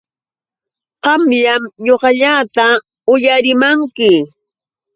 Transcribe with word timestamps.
Qamllam 1.03 1.63
ñuqallata 1.85 2.67
uyarimanki. 3.11 4.11